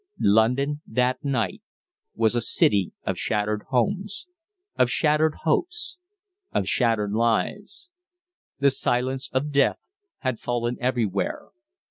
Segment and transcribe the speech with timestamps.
[0.19, 1.61] London that night
[2.15, 4.25] was a city of shattered homes,
[4.75, 5.99] of shattered hopes,
[6.51, 7.91] of shattered lives.
[8.57, 9.77] The silence of death
[10.21, 11.49] had fallen everywhere.